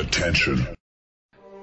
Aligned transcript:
Attention. 0.00 0.66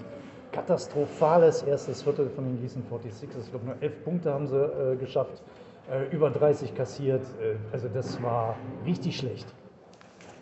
katastrophales 0.51 1.63
erstes 1.63 2.01
Viertel 2.01 2.29
von 2.29 2.45
den 2.45 2.61
Gießen 2.61 2.83
46ers. 2.83 3.43
Ich 3.43 3.51
glaube, 3.51 3.65
nur 3.65 3.75
elf 3.79 4.03
Punkte 4.03 4.33
haben 4.33 4.47
sie 4.47 4.57
äh, 4.57 4.95
geschafft, 4.95 5.41
äh, 5.91 6.13
über 6.13 6.29
30 6.29 6.75
kassiert. 6.75 7.21
Äh, 7.41 7.55
also 7.71 7.87
das 7.93 8.21
war 8.21 8.55
richtig 8.85 9.17
schlecht. 9.17 9.47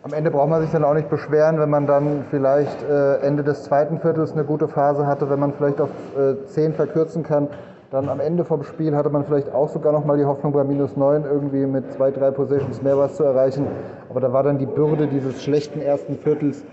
Am 0.02 0.13
Ende 0.13 0.31
braucht 0.31 0.49
man 0.49 0.61
sich 0.61 0.71
dann 0.71 0.85
auch 0.85 0.94
nicht 0.94 1.09
beschweren, 1.09 1.59
wenn 1.59 1.69
man 1.69 1.85
dann 1.85 2.23
vielleicht 2.31 2.81
äh, 2.83 3.17
Ende 3.17 3.44
des 3.44 3.63
zweiten 3.63 3.99
Viertels 3.99 4.31
eine 4.31 4.45
gute 4.45 4.69
Phase 4.69 5.05
hatte, 5.05 5.30
wenn 5.30 5.39
man 5.39 5.52
vielleicht 5.52 5.81
auf 5.81 5.89
äh, 6.17 6.45
10 6.45 6.73
verkürzen 6.73 7.23
kann. 7.23 7.49
Dann 7.91 8.07
am 8.07 8.20
Ende 8.20 8.45
vom 8.45 8.63
Spiel 8.63 8.95
hatte 8.95 9.09
man 9.09 9.25
vielleicht 9.25 9.52
auch 9.52 9.67
sogar 9.67 9.91
noch 9.91 10.05
mal 10.05 10.16
die 10.16 10.25
Hoffnung 10.25 10.53
bei 10.53 10.63
minus 10.63 10.95
9 10.95 11.23
irgendwie 11.23 11.66
mit 11.66 11.91
zwei, 11.91 12.11
drei 12.11 12.30
Positions 12.30 12.84
mehr 12.84 12.95
was 12.95 13.16
zu 13.16 13.23
erreichen. 13.23 13.66
Aber 14.11 14.20
da 14.20 14.31
war 14.31 14.43
dann 14.43 14.59
die 14.59 14.67
Bürde 14.67 15.07
dieses 15.07 15.41
schlechten 15.41 15.81
ersten 15.81 16.16
Viertels 16.16 16.63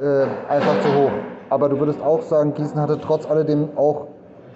äh, 0.00 0.26
einfach 0.50 0.78
zu 0.82 0.88
hoch. 0.94 1.10
Aber 1.48 1.70
du 1.70 1.78
würdest 1.78 2.02
auch 2.02 2.20
sagen, 2.20 2.52
Gießen 2.52 2.78
hatte 2.78 3.00
trotz 3.00 3.24
alledem 3.24 3.70
auch 3.76 4.08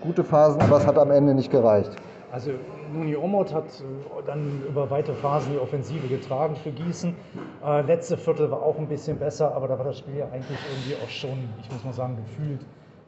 gute 0.02 0.22
Phasen, 0.22 0.60
aber 0.60 0.76
es 0.76 0.86
hat 0.86 0.98
am 0.98 1.10
Ende 1.10 1.32
nicht 1.32 1.50
gereicht. 1.50 1.92
Also 2.30 2.50
Nuni 2.92 3.16
Omot 3.16 3.54
hat 3.54 3.64
äh, 3.64 4.22
dann 4.26 4.62
über 4.68 4.90
weite 4.90 5.14
Phasen 5.14 5.54
die 5.54 5.58
Offensive 5.58 6.06
getragen 6.06 6.54
für 6.56 6.70
Gießen. 6.70 7.16
Äh, 7.64 7.80
letzte 7.82 8.18
Viertel 8.18 8.50
war 8.50 8.62
auch 8.62 8.76
ein 8.76 8.88
bisschen 8.88 9.18
besser, 9.18 9.54
aber 9.54 9.68
da 9.68 9.78
war 9.78 9.86
das 9.86 9.98
Spiel 9.98 10.18
ja 10.18 10.26
eigentlich 10.26 10.58
irgendwie 10.70 11.02
auch 11.02 11.08
schon, 11.08 11.48
ich 11.62 11.72
muss 11.72 11.82
mal 11.82 11.94
sagen, 11.94 12.18
gefühlt 12.18 12.60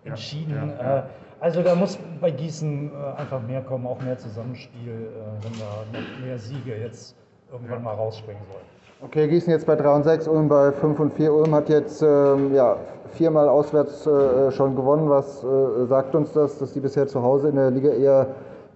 entschieden. 0.05 0.73
Äh, 0.79 1.03
also 1.41 1.63
da 1.63 1.75
muss 1.75 1.99
bei 2.21 2.31
Gießen 2.31 2.91
äh, 2.91 3.21
einfach 3.21 3.43
mehr 3.43 3.63
kommen, 3.63 3.87
auch 3.87 4.01
mehr 4.01 4.17
Zusammenspiel, 4.19 4.93
äh, 4.93 5.45
wenn 5.45 5.53
da 5.59 5.99
noch 5.99 6.25
mehr 6.25 6.39
Siege 6.39 6.77
jetzt 6.77 7.17
irgendwann 7.51 7.83
mal 7.83 7.95
rausspringen 7.95 8.43
sollen. 8.45 8.73
Okay, 9.05 9.27
Gießen 9.27 9.53
jetzt 9.53 9.67
bei 9.67 9.75
3 9.75 9.95
und 9.97 10.05
6, 10.05 10.29
Ulm 10.29 10.49
bei 10.49 10.71
5 10.71 11.01
und 11.01 11.15
4. 11.15 11.33
Ulm 11.33 11.53
hat 11.55 11.69
jetzt 11.69 12.01
ähm, 12.03 12.55
ja, 12.55 12.77
viermal 13.15 13.49
auswärts 13.49 14.07
äh, 14.07 14.53
schon 14.53 14.77
gewonnen. 14.77 15.11
Was 15.11 15.43
äh, 15.43 15.87
sagt 15.87 16.15
uns 16.15 16.33
das, 16.33 16.59
dass 16.59 16.73
die 16.73 16.81
bisher 16.81 17.09
zu 17.09 17.21
Hause 17.21 17.49
in 17.49 17.57
der 17.57 17.73
Liga 17.73 17.91
eher 17.91 18.27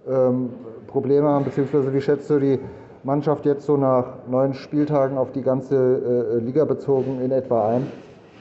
ähm, 0.05 0.49
Probleme 0.87 1.29
haben? 1.29 1.45
Beziehungsweise 1.45 1.93
wie 1.93 2.01
schätzt 2.01 2.29
du 2.29 2.39
die 2.39 2.59
Mannschaft 3.03 3.45
jetzt 3.45 3.65
so 3.65 3.77
nach 3.77 4.05
neun 4.27 4.53
Spieltagen 4.53 5.17
auf 5.17 5.31
die 5.31 5.41
ganze 5.41 5.75
äh, 5.75 6.39
Liga 6.39 6.65
bezogen 6.65 7.21
in 7.21 7.31
etwa 7.31 7.69
ein? 7.69 7.89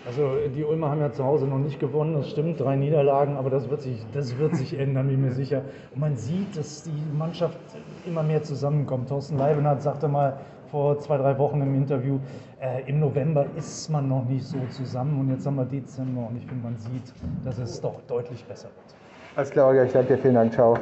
Also 0.07 0.37
die 0.55 0.63
Ulmer 0.63 0.91
haben 0.91 1.01
ja 1.01 1.11
zu 1.11 1.25
Hause 1.25 1.47
noch 1.47 1.59
nicht 1.59 1.81
gewonnen, 1.81 2.15
das 2.15 2.31
stimmt, 2.31 2.61
drei 2.61 2.77
Niederlagen, 2.77 3.37
aber 3.37 3.51
das 3.51 3.69
wird 3.69 3.83
sich, 3.83 4.07
das 4.13 4.39
wird 4.39 4.55
sich 4.55 4.79
ändern, 4.79 5.09
bin 5.09 5.21
mir 5.21 5.33
sicher. 5.33 5.63
Und 5.93 6.01
man 6.01 6.17
sieht, 6.17 6.57
dass 6.57 6.85
die 6.85 7.19
Mannschaft 7.19 7.59
immer 8.07 8.23
mehr 8.23 8.41
zusammenkommt. 8.41 9.09
Thorsten 9.09 9.37
Leibenhardt 9.37 9.83
sagte 9.83 10.07
mal 10.07 10.39
vor 10.71 10.97
zwei, 11.01 11.17
drei 11.17 11.37
Wochen 11.39 11.61
im 11.61 11.75
Interview, 11.75 12.21
äh, 12.61 12.89
im 12.89 13.01
November 13.01 13.47
ist 13.57 13.91
man 13.91 14.09
noch 14.09 14.25
nicht 14.25 14.45
so 14.45 14.59
zusammen 14.71 15.19
und 15.19 15.31
jetzt 15.31 15.45
haben 15.45 15.57
wir 15.57 15.65
Dezember 15.65 16.29
und 16.29 16.37
ich 16.37 16.47
finde, 16.47 16.63
man 16.63 16.77
sieht, 16.77 17.13
dass 17.45 17.59
es 17.59 17.81
doch 17.81 18.01
deutlich 18.03 18.45
besser 18.45 18.69
wird. 18.69 18.95
Alles 19.35 19.51
klar, 19.51 19.75
ich 19.85 19.93
danke 19.93 20.15
dir, 20.15 20.23
vielen 20.23 20.35
Dank, 20.35 20.53
ciao. 20.53 20.79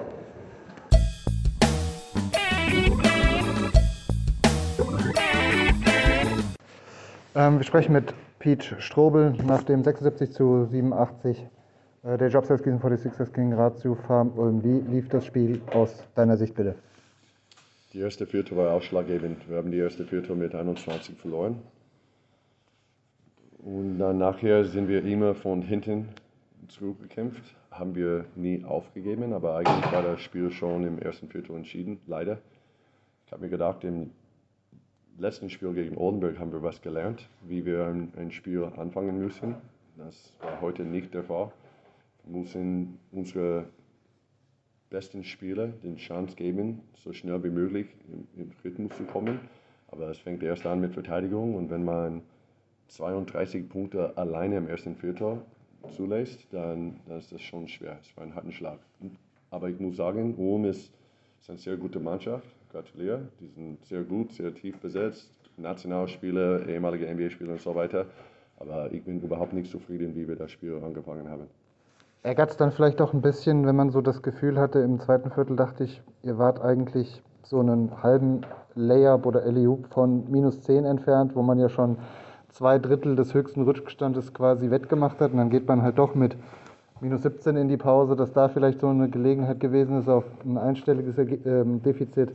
Ähm, 7.35 7.59
wir 7.59 7.65
sprechen 7.65 7.93
mit 7.95 8.15
Pete 8.45 8.79
Strobel 8.79 9.33
nach 9.47 9.63
dem 9.63 9.83
76 9.83 10.33
zu 10.33 10.67
87 10.67 11.47
äh, 12.03 12.19
der 12.19 12.29
Jobsales 12.29 12.63
Gießen 12.63 12.79
46ers 12.79 13.33
gegen 13.33 13.55
Ratio 13.55 13.95
Farm 13.95 14.33
Ulm. 14.37 14.63
Wie 14.63 14.81
lief 14.93 15.09
das 15.09 15.25
Spiel 15.25 15.63
aus 15.73 16.07
deiner 16.15 16.37
Sicht 16.37 16.55
bitte? 16.55 16.75
Die 17.95 18.01
erste 18.01 18.27
Viertel 18.27 18.59
war 18.59 18.75
ausschlaggebend. 18.75 19.49
Wir 19.49 19.57
haben 19.57 19.71
die 19.71 19.79
erste 19.79 20.05
Viertel 20.05 20.37
mit 20.37 20.55
21 20.55 21.17
verloren. 21.17 21.63
Und 23.61 23.99
dann 23.99 24.19
nachher 24.19 24.67
sind 24.67 24.89
wir 24.89 25.03
immer 25.07 25.35
von 25.35 25.63
hinten 25.63 26.11
zurückgekämpft. 26.69 27.57
Haben 27.71 27.95
wir 27.95 28.27
nie 28.37 28.63
aufgegeben, 28.63 29.33
aber 29.33 29.57
eigentlich 29.57 29.91
war 29.91 30.03
das 30.03 30.21
Spiel 30.21 30.51
schon 30.51 30.85
im 30.85 30.99
ersten 30.99 31.29
Viertel 31.29 31.57
entschieden, 31.57 31.99
leider. 32.07 32.37
Ich 33.25 33.33
habe 33.33 33.45
mir 33.45 33.49
gedacht, 33.49 33.85
im 33.85 34.11
letzten 35.19 35.51
Spiel 35.51 35.73
gegen 35.75 35.97
Oldenburg 35.97 36.39
haben 36.39 36.53
wir 36.53 36.63
was 36.63 36.81
gelernt, 36.83 37.29
wie 37.43 37.65
wir 37.65 37.87
ein, 37.87 38.13
ein 38.17 38.31
Spiel 38.31 38.65
anfangen 38.77 39.19
müssen. 39.19 39.55
Das 39.97 40.33
war 40.41 40.61
heute 40.61 40.85
nicht 40.85 41.15
der 41.15 41.25
Fall. 41.25 41.53
Wir 42.25 42.41
müssen 42.41 42.99
unsere 43.13 43.67
besten 44.91 45.25
Spieler 45.25 45.69
den 45.69 45.97
Chance 45.97 46.37
geben, 46.37 46.81
so 46.97 47.13
schnell 47.13 47.43
wie 47.45 47.51
möglich 47.51 47.89
im, 48.09 48.27
im 48.41 48.51
Rhythmus 48.65 48.97
zu 48.97 49.05
kommen. 49.05 49.41
Aber 49.89 50.09
es 50.09 50.19
fängt 50.19 50.43
erst 50.43 50.67
an 50.67 50.81
mit 50.81 50.93
Verteidigung 50.93 51.55
und 51.55 51.71
wenn 51.71 51.85
man 51.85 52.23
32 52.89 53.69
Punkte 53.69 54.17
alleine 54.17 54.57
im 54.57 54.69
ersten 54.69 54.97
Viertel 54.97 55.43
zulässt, 55.91 56.47
dann, 56.51 57.01
dann 57.07 57.19
ist 57.19 57.33
das 57.33 57.43
schon 57.43 57.69
schwer. 57.69 57.99
Es 58.01 58.17
war 58.17 58.25
ein 58.25 58.35
harter 58.35 58.53
Schlag. 58.53 58.79
Aber 59.51 59.69
ich 59.69 59.79
muss 59.79 59.97
sagen, 59.97 60.35
Ulm 60.37 60.65
ist, 60.65 60.93
ist 61.45 61.51
eine 61.51 61.59
sehr 61.59 61.77
gute 61.77 62.01
Mannschaft. 62.01 62.47
Gratuliere. 62.73 63.29
Die 63.39 63.49
sind 63.49 63.85
sehr 63.85 64.03
gut, 64.03 64.33
sehr 64.33 64.55
tief 64.55 64.79
besetzt. 64.79 65.29
Nationalspieler, 65.59 66.67
ehemalige 66.67 67.07
NBA-Spieler 67.07 67.53
und 67.53 67.61
so 67.61 67.75
weiter. 67.75 68.07
Aber 68.57 68.91
ich 68.93 69.05
bin 69.05 69.21
überhaupt 69.21 69.53
nicht 69.53 69.71
zufrieden, 69.71 70.17
wie 70.17 70.27
wir 70.27 70.37
das 70.37 70.51
Spiel 70.51 70.81
angefangen 70.83 71.29
haben. 71.29 71.47
Ärgert 72.23 72.53
es 72.53 72.57
dann 72.57 72.73
vielleicht 72.73 73.03
auch 73.03 73.13
ein 73.13 73.21
bisschen, 73.21 73.67
wenn 73.67 73.77
man 73.77 73.91
so 73.91 74.01
das 74.01 74.23
Gefühl 74.23 74.59
hatte, 74.59 74.79
im 74.79 74.99
zweiten 74.99 75.31
Viertel 75.31 75.55
dachte 75.55 75.85
ich, 75.85 76.01
ihr 76.23 76.39
wart 76.39 76.63
eigentlich 76.63 77.23
so 77.43 77.61
einen 77.61 78.03
halben 78.03 78.41
Layup 78.75 79.27
oder 79.27 79.43
Alley-Oop 79.43 79.93
von 79.93 80.31
minus 80.31 80.63
10 80.63 80.87
entfernt, 80.87 81.37
wo 81.37 81.43
man 81.43 81.59
ja 81.59 81.69
schon 81.69 81.99
zwei 82.49 82.79
Drittel 82.79 83.17
des 83.17 83.35
höchsten 83.35 83.65
Rückstandes 83.65 84.33
quasi 84.33 84.71
wettgemacht 84.71 85.21
hat. 85.21 85.33
Und 85.33 85.37
dann 85.37 85.51
geht 85.51 85.69
man 85.69 85.83
halt 85.83 85.99
doch 85.99 86.15
mit 86.15 86.37
minus 87.05 87.23
17 87.23 87.57
in 87.57 87.69
die 87.69 87.77
Pause, 87.77 88.17
dass 88.17 88.33
da 88.33 88.49
vielleicht 88.49 88.81
so 88.81 88.89
eine 88.89 89.11
Gelegenheit 89.11 89.61
gewesen 89.61 89.99
ist, 89.99 90.09
auf 90.09 90.25
ein 90.45 90.57
einstelliges 90.57 91.19
ähm, 91.19 91.83
Defizit 91.83 92.33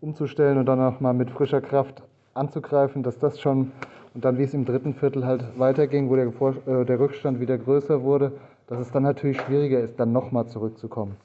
umzustellen 0.00 0.56
und 0.56 0.66
dann 0.66 0.80
auch 0.80 1.00
mal 1.00 1.12
mit 1.12 1.30
frischer 1.30 1.60
Kraft 1.60 2.02
anzugreifen, 2.32 3.02
dass 3.02 3.18
das 3.18 3.38
schon 3.38 3.72
und 4.14 4.24
dann 4.24 4.38
wie 4.38 4.44
es 4.44 4.54
im 4.54 4.64
dritten 4.64 4.94
Viertel 4.94 5.26
halt 5.26 5.44
weiterging, 5.58 6.08
wo 6.08 6.16
der, 6.16 6.28
äh, 6.28 6.86
der 6.86 6.98
Rückstand 6.98 7.40
wieder 7.40 7.58
größer 7.58 8.02
wurde, 8.02 8.32
dass 8.66 8.78
es 8.78 8.90
dann 8.90 9.02
natürlich 9.02 9.38
schwieriger 9.42 9.80
ist, 9.80 10.00
dann 10.00 10.12
nochmal 10.12 10.46
zurückzukommen. 10.46 11.16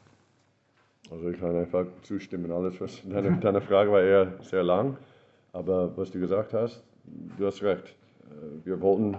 Also 1.10 1.30
ich 1.30 1.40
kann 1.40 1.56
einfach 1.56 1.86
zustimmen. 2.02 2.52
Alles, 2.52 2.82
was 2.82 3.02
deine, 3.08 3.38
deine 3.40 3.62
Frage 3.62 3.90
war 3.94 4.02
eher 4.02 4.34
sehr 4.42 4.64
lang, 4.64 4.98
aber 5.54 5.96
was 5.96 6.12
du 6.12 6.20
gesagt 6.20 6.54
hast, 6.54 6.84
du 7.38 7.46
hast 7.46 7.64
recht. 7.64 7.96
Äh, 8.26 8.66
Wir 8.66 8.82
wollten 8.82 9.16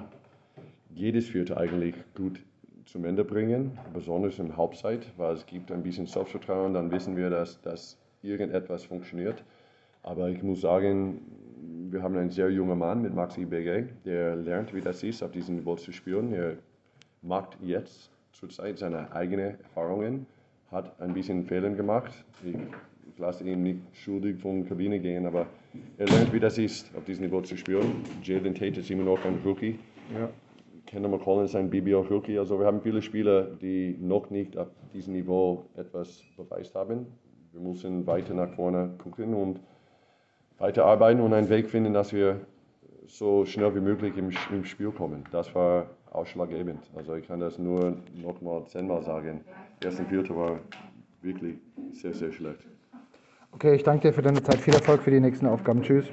jedes 0.94 1.28
Vierte 1.28 1.56
eigentlich 1.56 1.94
gut 2.14 2.42
zum 2.92 3.06
Ende 3.06 3.24
bringen, 3.24 3.78
besonders 3.94 4.38
im 4.38 4.54
Halbzeit, 4.54 5.06
weil 5.16 5.32
es 5.34 5.46
gibt 5.46 5.72
ein 5.72 5.82
bisschen 5.82 6.04
Selbstvertrauen, 6.04 6.74
dann 6.74 6.90
wissen 6.90 7.16
wir, 7.16 7.30
dass, 7.30 7.58
dass 7.62 7.96
irgendetwas 8.20 8.84
funktioniert. 8.84 9.42
Aber 10.02 10.28
ich 10.28 10.42
muss 10.42 10.60
sagen, 10.60 11.22
wir 11.90 12.02
haben 12.02 12.14
einen 12.18 12.28
sehr 12.28 12.50
jungen 12.50 12.78
Mann 12.78 13.00
mit 13.00 13.14
Maxi 13.14 13.46
BG, 13.46 13.84
der 14.04 14.36
lernt, 14.36 14.74
wie 14.74 14.82
das 14.82 15.02
ist, 15.02 15.22
auf 15.22 15.30
diesem 15.30 15.56
Niveau 15.56 15.76
zu 15.76 15.90
spielen. 15.90 16.34
Er 16.34 16.58
macht 17.22 17.56
jetzt 17.62 18.10
zurzeit 18.32 18.78
seine 18.78 19.10
eigenen 19.12 19.58
Erfahrungen, 19.62 20.26
hat 20.70 21.00
ein 21.00 21.14
bisschen 21.14 21.46
Fehler 21.46 21.70
gemacht. 21.70 22.12
Ich, 22.44 22.54
ich 22.54 23.18
lasse 23.18 23.42
ihn 23.44 23.62
nicht 23.62 23.80
schuldig 23.94 24.38
von 24.38 24.60
der 24.60 24.68
Kabine 24.68 25.00
gehen, 25.00 25.24
aber 25.24 25.46
er 25.96 26.08
lernt, 26.08 26.30
wie 26.34 26.40
das 26.40 26.58
ist, 26.58 26.94
auf 26.94 27.04
diesem 27.04 27.24
Niveau 27.24 27.40
zu 27.40 27.56
spielen. 27.56 28.04
Jalen 28.22 28.54
Tate 28.54 28.80
ist 28.80 28.90
immer 28.90 29.04
noch 29.04 29.24
ein 29.24 29.40
Rookie. 29.42 29.78
Ja. 30.14 30.28
Kendall 30.92 31.12
McCollum 31.12 31.44
ist 31.44 31.56
ein 31.56 31.70
BBL-Rookie. 31.70 32.38
Also 32.38 32.58
wir 32.58 32.66
haben 32.66 32.82
viele 32.82 33.00
Spieler, 33.00 33.44
die 33.44 33.96
noch 33.98 34.28
nicht 34.28 34.58
auf 34.58 34.68
diesem 34.92 35.14
Niveau 35.14 35.64
etwas 35.74 36.22
beweist 36.36 36.74
haben. 36.74 37.06
Wir 37.52 37.62
müssen 37.62 38.06
weiter 38.06 38.34
nach 38.34 38.50
vorne 38.50 38.90
gucken 39.02 39.32
und 39.32 39.58
weiter 40.58 40.84
arbeiten 40.84 41.22
und 41.22 41.32
einen 41.32 41.48
Weg 41.48 41.70
finden, 41.70 41.94
dass 41.94 42.12
wir 42.12 42.40
so 43.06 43.46
schnell 43.46 43.74
wie 43.74 43.80
möglich 43.80 44.18
im, 44.18 44.32
im 44.50 44.66
Spiel 44.66 44.90
kommen. 44.90 45.24
Das 45.32 45.54
war 45.54 45.86
ausschlaggebend. 46.10 46.90
Also 46.94 47.14
ich 47.14 47.26
kann 47.26 47.40
das 47.40 47.58
nur 47.58 47.96
noch 48.22 48.42
mal 48.42 48.66
zehnmal 48.66 49.02
sagen. 49.02 49.40
Der 49.80 49.90
erste 49.90 50.04
Viertel 50.04 50.36
war 50.36 50.60
wirklich 51.22 51.56
sehr, 51.92 52.12
sehr 52.12 52.32
schlecht. 52.32 52.68
Okay, 53.52 53.76
ich 53.76 53.82
danke 53.82 54.08
dir 54.08 54.12
für 54.12 54.22
deine 54.22 54.42
Zeit. 54.42 54.56
Viel 54.56 54.74
Erfolg 54.74 55.00
für 55.02 55.10
die 55.10 55.20
nächsten 55.20 55.46
Aufgaben. 55.46 55.80
Tschüss. 55.80 56.12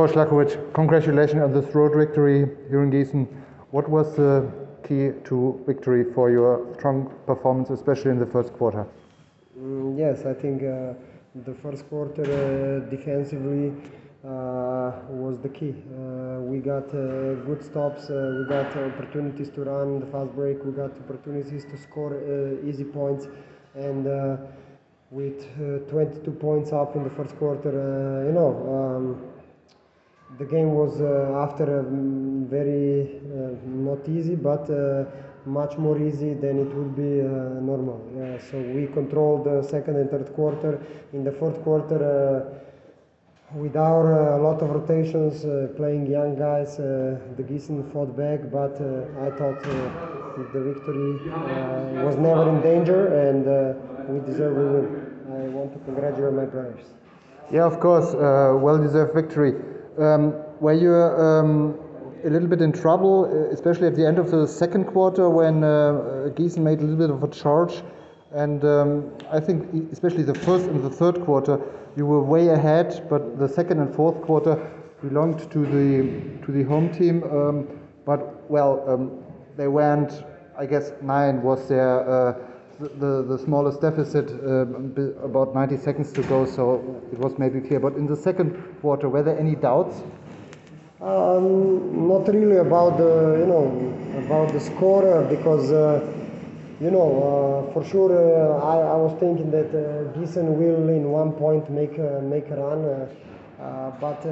Coach 0.00 0.12
Lakovic, 0.12 0.72
congratulations 0.72 1.42
on 1.42 1.52
this 1.52 1.74
road 1.74 1.94
victory 1.94 2.48
here 2.70 2.82
in 2.82 2.90
Gießen. 2.90 3.26
What 3.70 3.86
was 3.86 4.16
the 4.16 4.50
key 4.82 5.10
to 5.24 5.62
victory 5.66 6.04
for 6.14 6.30
your 6.30 6.66
strong 6.72 7.12
performance, 7.26 7.68
especially 7.68 8.12
in 8.12 8.18
the 8.18 8.24
first 8.24 8.50
quarter? 8.54 8.86
Mm, 9.58 9.98
yes, 9.98 10.24
I 10.24 10.32
think 10.32 10.62
uh, 10.62 10.94
the 11.44 11.52
first 11.52 11.86
quarter 11.90 12.22
uh, 12.22 12.88
defensively 12.88 13.74
uh, 14.24 14.92
was 15.10 15.38
the 15.42 15.50
key. 15.50 15.74
Uh, 15.92 16.40
we 16.50 16.60
got 16.60 16.88
uh, 16.94 17.34
good 17.44 17.62
stops, 17.62 18.08
uh, 18.08 18.38
we 18.38 18.48
got 18.48 18.74
opportunities 18.74 19.50
to 19.50 19.64
run 19.64 20.00
the 20.00 20.06
fast 20.06 20.32
break, 20.34 20.64
we 20.64 20.72
got 20.72 20.92
opportunities 20.92 21.66
to 21.66 21.76
score 21.76 22.16
easy 22.64 22.84
points, 22.84 23.28
and 23.74 24.06
with 25.10 25.44
22 25.90 26.30
points 26.30 26.72
up 26.72 26.96
in 26.96 27.04
the 27.04 27.10
first 27.10 27.36
quarter, 27.36 28.24
you 28.26 28.32
know. 28.32 28.50
Um, 28.72 29.29
the 30.38 30.44
game 30.44 30.72
was 30.72 31.00
uh, 31.00 31.44
after 31.44 31.80
um, 31.80 32.46
very 32.48 33.20
uh, 33.30 33.56
not 33.66 34.08
easy 34.08 34.34
but 34.34 34.68
uh, 34.70 35.04
much 35.46 35.76
more 35.78 35.98
easy 35.98 36.34
than 36.34 36.58
it 36.58 36.74
would 36.74 36.94
be 36.94 37.22
normal. 37.70 37.98
So 38.50 38.58
we 38.60 38.86
controlled 38.88 39.44
the 39.44 39.62
second 39.62 39.96
and 39.96 40.10
third 40.10 40.34
quarter. 40.34 40.80
In 41.14 41.24
the 41.24 41.32
fourth 41.32 41.62
quarter 41.62 42.60
without 43.54 44.04
a 44.04 44.36
lot 44.36 44.60
of 44.62 44.68
rotations 44.68 45.46
playing 45.76 46.06
young 46.06 46.36
guys 46.36 46.76
the 46.76 47.42
Gießen 47.48 47.90
fought 47.90 48.14
back 48.16 48.40
but 48.52 48.74
I 49.26 49.30
thought 49.38 49.62
the 49.62 50.60
victory 50.60 51.12
was 52.04 52.16
never 52.16 52.48
in 52.50 52.60
danger 52.60 53.00
and 53.26 53.46
we 54.12 54.20
deserve 54.30 54.56
a 54.58 54.66
win. 54.74 55.10
I 55.32 55.48
want 55.48 55.72
to 55.72 55.78
congratulate 55.80 56.34
my 56.34 56.44
players. 56.44 56.84
Yeah, 57.50 57.64
of 57.64 57.80
course, 57.80 58.14
uh, 58.14 58.56
well-deserved 58.56 59.14
victory. 59.14 59.54
Um, 60.00 60.34
were 60.60 60.72
you 60.72 60.94
um, 60.94 61.78
a 62.24 62.30
little 62.30 62.48
bit 62.48 62.62
in 62.62 62.72
trouble, 62.72 63.24
uh, 63.26 63.52
especially 63.52 63.86
at 63.86 63.94
the 63.94 64.06
end 64.06 64.18
of 64.18 64.30
the 64.30 64.46
second 64.46 64.84
quarter 64.84 65.28
when 65.28 65.62
uh, 65.62 66.30
Gießen 66.34 66.58
made 66.58 66.78
a 66.78 66.82
little 66.82 66.96
bit 66.96 67.10
of 67.10 67.22
a 67.22 67.28
charge? 67.28 67.82
And 68.32 68.64
um, 68.64 69.12
I 69.30 69.40
think, 69.40 69.92
especially 69.92 70.22
the 70.22 70.34
first 70.34 70.66
and 70.66 70.82
the 70.82 70.90
third 70.90 71.20
quarter, 71.24 71.60
you 71.96 72.06
were 72.06 72.22
way 72.22 72.48
ahead, 72.48 73.06
but 73.10 73.38
the 73.38 73.48
second 73.48 73.80
and 73.80 73.94
fourth 73.94 74.22
quarter 74.22 74.54
belonged 75.02 75.50
to 75.50 75.58
the 75.66 76.44
to 76.46 76.52
the 76.52 76.62
home 76.62 76.92
team. 76.92 77.22
Um, 77.24 77.68
but 78.06 78.50
well, 78.50 78.82
um, 78.88 79.22
they 79.56 79.68
went. 79.68 80.24
I 80.56 80.66
guess 80.66 80.92
nine 81.02 81.42
was 81.42 81.68
their. 81.68 82.08
Uh, 82.08 82.49
the, 82.80 83.22
the 83.28 83.38
smallest 83.38 83.80
deficit 83.80 84.30
uh, 84.30 85.24
about 85.24 85.54
90 85.54 85.76
seconds 85.78 86.12
to 86.12 86.22
go, 86.22 86.46
so 86.46 87.02
it 87.12 87.18
was 87.18 87.38
maybe 87.38 87.60
clear. 87.60 87.80
But 87.80 87.94
in 87.94 88.06
the 88.06 88.16
second 88.16 88.52
quarter, 88.80 89.08
were 89.08 89.22
there 89.22 89.38
any 89.38 89.54
doubts? 89.54 90.02
Um, 91.00 92.08
not 92.08 92.28
really 92.28 92.58
about 92.58 92.98
the 92.98 93.38
you 93.40 93.46
know 93.46 93.72
about 94.18 94.52
the 94.52 94.60
score 94.60 95.24
because 95.30 95.72
uh, 95.72 96.06
you 96.78 96.90
know 96.90 97.64
uh, 97.68 97.72
for 97.72 97.82
sure 97.82 98.12
uh, 98.12 98.62
I, 98.62 98.76
I 98.76 98.96
was 98.96 99.18
thinking 99.18 99.50
that 99.50 99.72
uh, 99.72 100.42
will 100.42 100.88
in 100.90 101.10
one 101.10 101.32
point 101.32 101.70
make 101.70 101.96
make 101.98 102.50
a 102.50 102.56
run, 102.56 102.84
uh, 102.84 103.90
but 103.98 104.26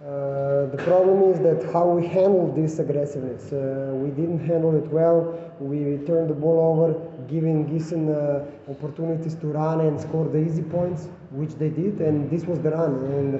uh, 0.00 0.66
the 0.66 0.80
problem 0.84 1.24
is 1.32 1.40
that 1.40 1.72
how 1.72 1.88
we 1.88 2.06
handled 2.06 2.54
this 2.54 2.78
aggressiveness. 2.78 3.52
Uh, 3.52 3.90
we 3.94 4.10
didn't 4.10 4.38
handle 4.38 4.76
it 4.76 4.86
well. 4.92 5.34
We 5.58 5.98
turned 6.06 6.30
the 6.30 6.34
ball 6.34 6.58
over, 6.70 6.94
giving 7.26 7.66
Gießen 7.66 8.06
uh, 8.06 8.70
opportunities 8.70 9.34
to 9.34 9.48
run 9.48 9.80
and 9.80 10.00
score 10.00 10.28
the 10.28 10.38
easy 10.38 10.62
points, 10.62 11.08
which 11.32 11.54
they 11.56 11.68
did, 11.68 12.00
and 12.00 12.30
this 12.30 12.44
was 12.44 12.60
the 12.60 12.70
run. 12.70 12.94
And 13.10 13.34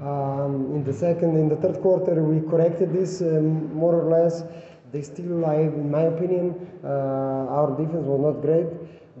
um, 0.00 0.76
in 0.76 0.84
the 0.84 0.92
second, 0.92 1.36
in 1.36 1.48
the 1.48 1.56
third 1.56 1.80
quarter, 1.82 2.22
we 2.22 2.48
corrected 2.48 2.92
this 2.92 3.20
um, 3.20 3.74
more 3.74 3.96
or 4.00 4.08
less. 4.08 4.44
They 4.92 5.02
still, 5.02 5.44
I, 5.44 5.56
in 5.56 5.90
my 5.90 6.02
opinion, 6.02 6.54
uh, 6.84 7.56
our 7.58 7.76
defense 7.76 8.06
was 8.06 8.20
not 8.20 8.40
great. 8.40 8.68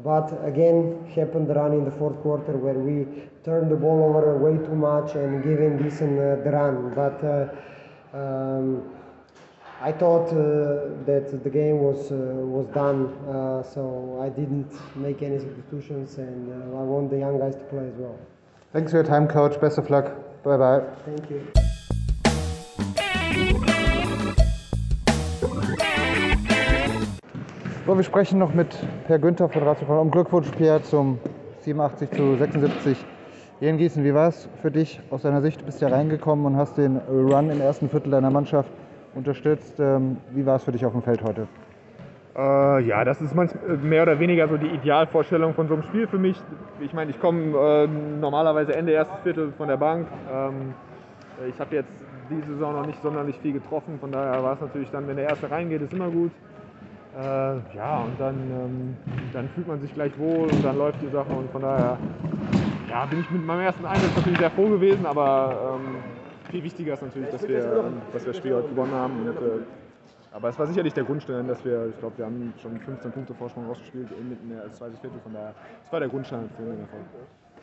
But 0.04 0.38
again, 0.44 1.10
happened 1.16 1.48
the 1.48 1.54
run 1.54 1.72
in 1.72 1.84
the 1.86 1.90
fourth 1.90 2.20
quarter 2.20 2.52
where 2.58 2.74
we 2.74 3.06
turned 3.42 3.70
the 3.70 3.76
ball 3.76 4.04
over 4.04 4.36
way 4.36 4.58
too 4.58 4.74
much 4.74 5.14
and 5.14 5.42
giving 5.42 5.78
Gießen 5.78 6.12
uh, 6.12 6.44
the 6.44 6.50
run. 6.50 6.92
But 6.94 7.24
uh, 7.24 8.16
um, 8.16 8.94
I 9.80 9.92
thought 9.92 10.28
uh, 10.28 10.92
that 11.06 11.40
the 11.42 11.50
game 11.50 11.78
was 11.78 12.12
uh, 12.12 12.16
was 12.16 12.66
done, 12.68 13.06
uh, 13.28 13.62
so 13.62 14.20
I 14.22 14.28
didn't 14.28 14.72
make 14.94 15.22
any 15.22 15.38
substitutions, 15.38 16.18
and 16.18 16.52
uh, 16.52 16.80
I 16.80 16.82
want 16.82 17.10
the 17.10 17.18
young 17.18 17.38
guys 17.38 17.56
to 17.56 17.64
play 17.64 17.88
as 17.88 17.94
well. 17.96 18.18
Thanks 18.72 18.92
for 18.92 18.98
your 18.98 19.04
time, 19.06 19.26
coach. 19.26 19.58
Best 19.58 19.78
of 19.78 19.88
luck. 19.88 20.06
Bye 20.42 20.58
bye. 20.58 20.84
Thank 21.06 21.30
you. 21.30 21.46
So, 27.86 27.94
wir 27.94 28.02
sprechen 28.02 28.38
noch 28.38 28.54
mit 28.54 28.74
Per 29.06 29.18
Günther 29.18 29.50
von 29.50 29.62
Ratio 29.62 30.00
um 30.00 30.10
Glückwunsch, 30.10 30.48
Pierre, 30.56 30.82
zum 30.82 31.18
87 31.60 32.10
zu 32.12 32.34
76 32.34 32.96
hier 33.60 33.68
in 33.68 33.76
Gießen. 33.76 34.02
Wie 34.02 34.14
war 34.14 34.28
es 34.28 34.48
für 34.62 34.70
dich 34.70 35.02
aus 35.10 35.20
deiner 35.20 35.42
Sicht? 35.42 35.60
Du 35.60 35.66
bist 35.66 35.82
ja 35.82 35.88
reingekommen 35.88 36.46
und 36.46 36.56
hast 36.56 36.78
den 36.78 36.96
Run 36.96 37.50
im 37.50 37.60
ersten 37.60 37.90
Viertel 37.90 38.10
deiner 38.10 38.30
Mannschaft 38.30 38.70
unterstützt. 39.14 39.78
Ähm, 39.80 40.16
wie 40.30 40.46
war 40.46 40.56
es 40.56 40.64
für 40.64 40.72
dich 40.72 40.86
auf 40.86 40.92
dem 40.92 41.02
Feld 41.02 41.22
heute? 41.22 41.46
Äh, 42.34 42.86
ja, 42.86 43.04
das 43.04 43.20
ist 43.20 43.34
mehr 43.34 44.04
oder 44.04 44.18
weniger 44.18 44.48
so 44.48 44.56
die 44.56 44.68
Idealvorstellung 44.68 45.52
von 45.52 45.68
so 45.68 45.74
einem 45.74 45.82
Spiel 45.82 46.06
für 46.06 46.18
mich. 46.18 46.40
Ich 46.80 46.94
meine, 46.94 47.10
ich 47.10 47.20
komme 47.20 47.54
äh, 47.54 47.86
normalerweise 47.86 48.74
Ende 48.74 48.92
erstes 48.92 49.18
Viertel 49.24 49.52
von 49.58 49.68
der 49.68 49.76
Bank. 49.76 50.06
Ähm, 50.32 50.72
ich 51.46 51.60
habe 51.60 51.74
jetzt 51.74 51.92
diese 52.30 52.54
Saison 52.54 52.76
noch 52.76 52.86
nicht 52.86 53.02
sonderlich 53.02 53.38
viel 53.40 53.52
getroffen, 53.52 53.98
von 54.00 54.10
daher 54.10 54.42
war 54.42 54.54
es 54.54 54.60
natürlich 54.62 54.90
dann, 54.90 55.06
wenn 55.06 55.16
der 55.16 55.28
erste 55.28 55.50
reingeht, 55.50 55.82
ist 55.82 55.92
immer 55.92 56.08
gut. 56.08 56.30
Äh, 57.16 57.76
ja, 57.76 57.98
und 58.02 58.18
dann, 58.18 58.34
ähm, 58.34 58.96
dann 59.32 59.48
fühlt 59.50 59.68
man 59.68 59.80
sich 59.80 59.94
gleich 59.94 60.16
wohl 60.18 60.48
und 60.48 60.64
dann 60.64 60.76
läuft 60.76 61.00
die 61.00 61.08
Sache 61.08 61.30
und 61.32 61.48
von 61.52 61.62
daher 61.62 61.96
ja, 62.90 63.06
bin 63.06 63.20
ich 63.20 63.30
mit 63.30 63.44
meinem 63.46 63.60
ersten 63.60 63.86
Einsatz 63.86 64.16
natürlich 64.16 64.38
sehr 64.38 64.50
froh 64.50 64.68
gewesen, 64.68 65.06
aber 65.06 65.76
ähm, 65.76 65.96
viel 66.50 66.64
wichtiger 66.64 66.94
ist 66.94 67.02
natürlich, 67.02 67.30
dass 67.30 67.46
wir, 67.46 67.84
ähm, 67.86 68.02
dass 68.12 68.24
das 68.24 68.36
Spiel 68.36 68.54
heute 68.54 68.68
gewonnen 68.68 68.92
haben. 68.92 69.28
Und, 69.28 69.36
äh, 69.36 69.62
aber 70.32 70.48
es 70.48 70.58
war 70.58 70.66
sicherlich 70.66 70.92
der 70.92 71.04
Grundstein, 71.04 71.46
dass 71.46 71.64
wir, 71.64 71.86
ich 71.90 71.98
glaube, 72.00 72.18
wir 72.18 72.24
haben 72.24 72.52
schon 72.60 72.78
15 72.80 73.12
Punkte 73.12 73.34
Vorsprung 73.34 73.66
rausgespielt, 73.66 74.08
mitten 74.28 74.58
als 74.60 74.76
zweites 74.78 74.98
Viertel, 74.98 75.20
von 75.22 75.32
daher, 75.32 75.54
das 75.82 75.92
war 75.92 76.00
der 76.00 76.08
Grundstein 76.08 76.50
für 76.56 76.62
den 76.64 76.80
Erfolg. 76.80 77.04